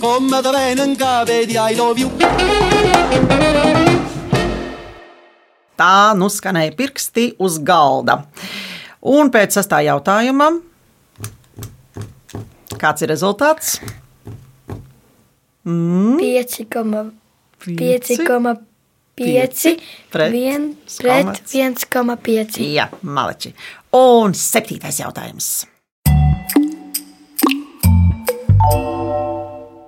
Come 0.00 0.40
da 0.40 0.50
bene 0.50 0.84
in 0.84 0.96
cave 0.96 1.46
di 1.46 1.54
I 1.54 1.74
love 1.76 2.00
you 2.00 2.10
Tā 5.82 6.14
nu 6.14 6.28
skanēja 6.30 6.76
pirksti 6.78 7.24
uz 7.42 7.56
galda. 7.66 8.14
Un 9.02 9.32
pēc 9.34 9.56
sastā 9.56 9.80
jautājuma, 9.82 10.46
kāds 12.78 13.02
ir 13.02 13.10
rezultāts? 13.10 13.82
Mm, 15.66 16.20
5,5 16.20 18.62
Pieci 19.22 19.76
pret 20.12 20.34
pret 20.98 21.26
komats. 21.26 21.54
1,5. 21.54 22.62
jā, 22.72 22.88
maleči. 23.02 23.54
Un 23.96 24.34
septītais 24.36 25.02
jautājums. 25.02 25.52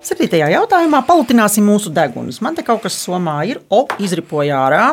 Septītajā 0.04 0.50
jautājumā 0.52 1.00
palutināsim 1.08 1.64
mūsu 1.64 1.92
degunus. 1.94 2.42
Man 2.44 2.56
te 2.56 2.64
kaut 2.66 2.82
kas 2.84 2.96
somā 3.00 3.38
ir, 3.48 3.62
o, 3.72 3.86
izripoja 4.04 4.58
ārā. 4.66 4.86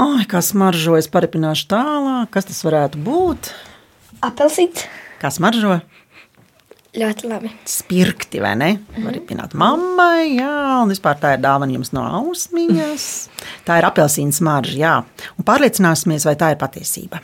Ai, 0.00 0.24
kā 0.30 0.38
smaržo, 0.44 0.94
es 0.96 1.10
paripināšu 1.10 1.66
tālāk. 1.72 2.30
Kas 2.32 2.46
tas 2.48 2.62
varētu 2.64 3.02
būt? 3.04 3.50
Apelsīns. 4.24 4.86
Kā 5.20 5.32
smaržo? 5.34 5.80
Ļoti 6.90 7.28
labi. 7.30 7.50
Spirkti, 7.70 8.40
vai 8.42 8.56
ne? 8.58 8.70
Var 8.96 9.12
ripināt 9.14 9.52
mammai, 9.54 10.34
jā, 10.34 10.54
un 10.82 10.90
vispār 10.90 11.20
tā 11.22 11.36
ir 11.36 11.44
dāvana 11.44 11.76
jums 11.76 11.92
no 11.94 12.02
ausmiņas. 12.18 13.04
Tā 13.66 13.76
ir 13.78 13.86
apelsīna 13.86 14.34
smarža, 14.34 14.74
jā. 14.74 14.94
Un 15.38 15.46
pārliecināsimies, 15.46 16.26
vai 16.26 16.34
tā 16.40 16.50
ir 16.50 16.58
patiesība. 16.58 17.22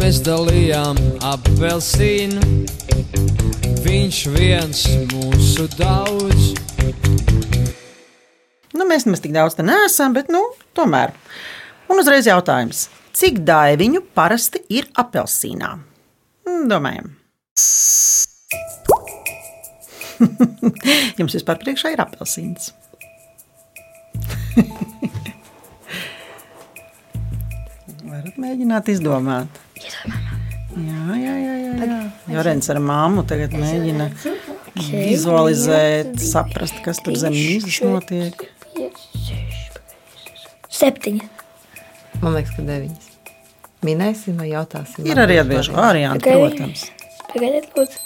Mēs 0.00 0.22
dalījām 0.24 1.00
apelsīnu, 1.34 2.64
viņš 3.84 4.22
viens 4.38 4.86
mūsu 5.12 5.68
daudz. 5.76 6.73
Mēs 8.94 9.08
nemaz 9.08 9.18
tik 9.24 9.32
daudz 9.34 9.56
te 9.58 9.64
neesam, 9.66 10.12
bet 10.14 10.28
nu, 10.30 10.38
tomēr. 10.78 11.10
Un 11.90 11.98
uzreiz 11.98 12.28
jautājums, 12.28 12.84
cik 13.10 13.40
daiviņu 13.42 14.04
parasti 14.14 14.60
ir 14.70 14.86
apelsīnā? 15.02 15.70
Hmm, 16.46 16.68
Domājam. 16.70 17.10
Jums 21.18 21.34
vispār 21.34 21.58
priekšā 21.64 21.90
ir 21.96 22.04
apelsīns. 22.06 22.70
Varat 28.14 28.38
mēģināt 28.46 28.94
izdomāt. 28.94 29.50
Jā, 29.82 30.06
jā, 31.18 31.18
jā. 31.18 31.34
jā, 31.50 31.82
jā. 31.82 31.98
Jorens 32.38 32.70
ar 32.70 32.78
mammu 32.94 33.26
tagad 33.26 33.58
mēģina 33.58 34.06
vizualizēt, 34.86 36.14
saprast, 36.22 36.78
kas 36.86 37.02
tur 37.02 37.18
zem 37.18 37.34
mīzes 37.34 37.82
notiek. 37.82 38.53
Septiņi. 40.74 41.22
Man 42.22 42.34
liekas, 42.34 42.54
ka 42.56 42.64
deviņas. 42.66 43.10
Minēsim 43.84 44.38
vai 44.40 44.48
jautāsim? 44.50 45.04
Ir 45.06 45.20
arī 45.20 45.36
atbildīgi 45.42 45.76
varianti, 45.76 46.32
protams. 46.32 46.86
Pagaidiet, 47.30 47.68
lūdzu. 47.76 47.98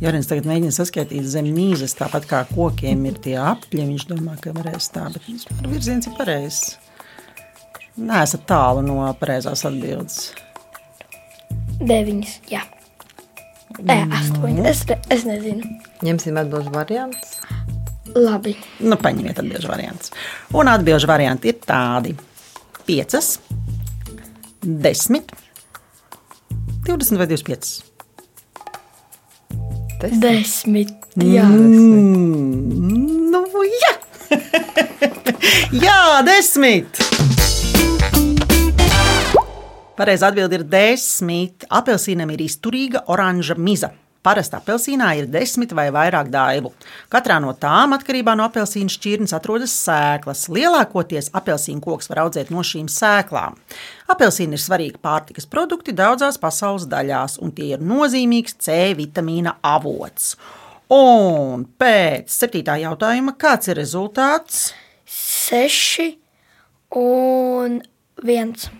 Jorens 0.00 0.30
tagad 0.30 0.46
mēģina 0.48 0.72
saskaitīt 0.72 1.26
zem 1.28 1.50
mīzes, 1.52 1.92
tāpat 1.98 2.24
kā 2.28 2.38
kokiem 2.48 3.02
ir 3.10 3.18
tie 3.20 3.36
apļi. 3.36 3.84
Viņš 3.90 4.06
domā, 4.08 4.38
ka 4.40 4.54
varēs 4.56 4.88
tā, 4.94 5.04
bet 5.12 5.26
vispār 5.28 5.68
virziens 5.68 6.08
ir 6.08 6.16
pareizs. 6.16 6.78
Nē, 8.00 8.22
esat 8.24 8.46
tālu 8.48 8.80
no 8.86 9.02
pareizās 9.20 9.66
atbildes. 9.68 10.30
Deviņas. 11.84 12.38
Jā. 12.48 12.64
Nē, 13.86 13.98
astoņi. 14.18 14.64
Es, 14.68 14.84
es 15.12 15.26
nezinu. 15.28 15.66
Ņemsim 16.04 16.38
atbildžu 16.40 16.72
variantus. 16.74 17.36
Labi. 18.16 18.56
Nu, 18.82 18.98
paņemiet 19.00 19.38
atbildžu 19.40 19.70
variantus. 19.70 20.12
Un 20.56 20.70
atbildžu 20.72 21.08
varianti 21.10 21.52
ir 21.52 21.60
tādi: 21.64 22.16
5, 22.88 23.20
10, 24.66 25.32
20 26.88 27.20
vai 27.20 27.28
25. 27.30 27.90
Desmit. 30.20 30.96
Jā. 31.20 31.44
Mm, 31.44 33.30
nu, 33.34 33.44
jā! 33.68 33.94
jā, 35.84 36.00
desmit! 36.24 37.09
Pareizā 40.00 40.30
atbilde 40.30 40.56
ir 40.56 40.62
desmit. 40.64 41.66
Apelsīnam 41.68 42.30
ir 42.32 42.40
izturīga 42.46 43.02
oranža 43.12 43.52
miza. 43.60 43.90
Parasti 44.24 44.56
apelsīnā 44.56 45.10
ir 45.18 45.28
desmit 45.28 45.74
vai 45.76 45.90
vairāk 45.92 46.30
daibu. 46.32 46.70
Katrā 47.12 47.36
no 47.44 47.52
tām, 47.60 47.92
atkarībā 47.96 48.32
no 48.36 48.46
apelsīna 48.48 48.88
šķirnes, 48.92 49.34
atrodas 49.36 49.74
sēklas. 49.76 50.46
Lielākoties 50.56 51.28
apelsīnu 51.36 51.84
koks 51.84 52.08
var 52.08 52.22
audzēt 52.24 52.48
no 52.52 52.64
šīm 52.64 52.88
sēklām. 52.88 53.60
Apelsīni 54.08 54.56
ir 54.56 54.64
svarīgi 54.64 55.04
pārtikas 55.04 55.48
produkti 55.52 55.92
daudzās 55.96 56.40
pasaules 56.40 56.88
daļās, 56.88 57.36
un 57.44 57.52
tie 57.52 57.74
ir 57.74 57.84
nozīmīgs 57.84 58.56
C 58.56 58.80
vitamīna 58.96 59.58
avots. 59.60 60.32
Un 60.96 61.68
pēc 61.76 62.32
septītā 62.40 62.80
jautājuma, 62.86 63.36
kāds 63.36 63.68
ir 63.68 63.84
rezultāts? 63.84 64.70
Seši 65.04 66.14
un 66.96 67.82
viens. 68.24 68.70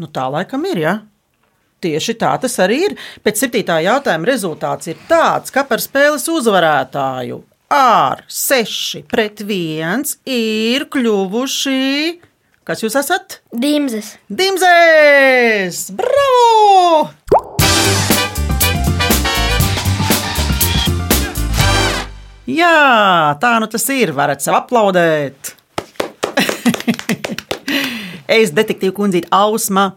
Nu, 0.00 0.08
tā 0.08 0.26
laikam 0.32 0.64
ir. 0.70 0.82
Ja? 0.82 0.98
Tieši 1.82 2.14
tā 2.20 2.32
tas 2.40 2.54
arī 2.62 2.78
ir. 2.88 2.98
Pēc 3.24 3.42
septītā 3.42 3.80
jautājuma 3.82 4.28
rezultāts 4.28 4.90
ir 4.92 5.00
tāds, 5.08 5.50
ka 5.50 5.66
par 5.66 5.82
spēles 5.82 6.28
uzvarētāju 6.30 7.42
ar 7.72 8.20
6 8.28 9.02
pret 9.08 9.40
1 9.40 10.04
ir 10.28 10.84
kļuvuši. 10.92 12.20
Kas 12.68 12.84
jūs 12.84 12.94
esat? 13.00 13.40
Dimzes. 13.50 14.12
Dimzēs! 14.30 15.88
Bravo! 15.98 17.08
Jā, 22.46 23.38
tā 23.42 23.56
nu 23.62 23.70
tas 23.72 23.88
ir. 23.94 24.12
Varat 24.14 24.44
sev 24.44 24.60
aplaudēt. 24.60 25.56
Es, 28.32 28.48
detektīva 28.56 28.94
kundzīte 28.96 29.28
Ausma, 29.36 29.90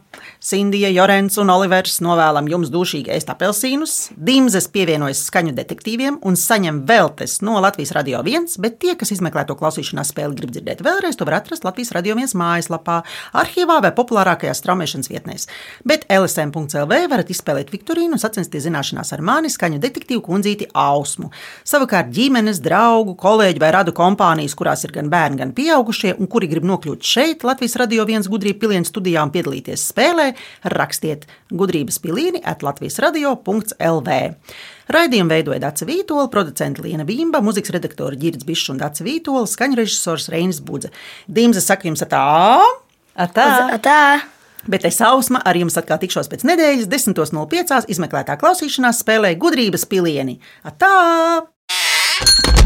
Sindija, 0.46 0.92
Jorens 0.94 1.40
un 1.42 1.50
Olivers 1.50 1.96
novēlam 2.06 2.46
jums 2.46 2.70
dušīgi 2.70 3.10
ēst 3.16 3.32
apelsīnus. 3.34 3.94
Dimzes 4.14 4.68
pievienojas 4.70 5.24
skaņu 5.26 5.56
detektīviem 5.58 6.20
un 6.22 6.36
saņem 6.38 6.84
veltes 6.86 7.40
no 7.42 7.56
Latvijas 7.66 7.96
Radio 7.98 8.20
1, 8.22 8.60
bet 8.62 8.76
tie, 8.84 8.94
kas 8.94 9.10
izmeklē 9.16 9.42
to 9.50 9.56
klausīšanās 9.58 10.12
spēli, 10.14 10.38
grib 10.38 10.52
dzirdēt 10.54 10.84
vēlreiz, 10.86 11.18
to 11.18 11.26
var 11.26 11.40
atrast 11.40 11.66
Latvijas 11.66 11.90
Radio 11.98 12.14
1 12.14 12.38
mājaslapā, 12.38 13.00
arhīvā 13.42 13.80
vai 13.88 13.92
populārākajās 13.98 14.62
straumēšanas 14.62 15.10
vietnēs. 15.10 15.48
Bet 15.82 16.06
LSM.CLV 16.14 17.02
varat 17.10 17.34
izspēlēt 17.34 17.74
Viktorīnu 17.74 18.14
un 18.14 18.22
sacensties 18.22 18.68
zināšanās 18.68 19.16
ar 19.18 19.26
mani 19.26 19.50
skaņu 19.50 19.82
detektīvu 19.82 20.22
kundzīti 20.30 20.70
Ausmu. 20.78 21.32
Savukārt 21.66 22.14
ģimenes, 22.14 22.62
draugu, 22.62 23.18
kolēģu 23.18 23.66
vai 23.66 23.74
radu 23.80 23.98
kompānijas, 23.98 24.54
kurās 24.54 24.86
ir 24.86 24.94
gan 24.94 25.10
bērni, 25.10 25.42
gan 25.42 25.58
pieaugušie, 25.58 26.14
un 26.22 26.30
kuri 26.30 26.54
grib 26.54 26.70
nokļūt 26.70 27.12
šeit, 27.16 27.50
Latvijas 27.50 27.80
Radio 27.82 28.06
1 28.06 28.30
gudrību 28.30 28.62
pilienas 28.68 28.94
studijā 28.94 29.26
un 29.26 29.34
piedalīties 29.34 29.90
spēlē, 29.90 30.35
rakstiet 30.76 31.26
gudrības 31.52 32.00
pilīni 32.04 32.44
at 32.44 32.66
Latvijas 32.66 33.00
radio.lv. 33.04 34.20
Raidījumu 34.96 35.34
veidoja 35.34 35.64
Dāca 35.64 35.88
Vītola, 35.90 36.28
producents 36.34 36.84
Liena 36.84 37.08
Bimba, 37.08 37.42
mūzikas 37.46 37.74
redaktori 37.74 38.20
Girds 38.22 38.46
Bišs 38.46 38.70
un 38.74 38.84
Dāca 38.84 39.06
Vītola, 39.06 39.48
skaņu 39.50 39.82
režisors 39.82 40.30
Reinis 40.34 40.62
Budze. 40.66 40.94
Dīmze 41.26 41.64
saka 41.66 41.90
jums 41.90 42.06
tā! 42.06 42.26
Atā! 43.16 43.50
Atā! 43.80 44.00
Bet 44.68 44.86
es 44.90 44.98
ausma 45.06 45.42
ar 45.46 45.58
jums 45.58 45.78
atkal 45.78 46.00
tikšos 46.02 46.30
pēc 46.32 46.46
nedēļas, 46.50 46.90
10.05. 46.90 47.86
izmeklētā 47.94 48.38
klausīšanās 48.42 49.04
spēlē 49.06 49.36
gudrības 49.42 49.86
pilieni. 49.90 50.40
Atā! 50.66 52.65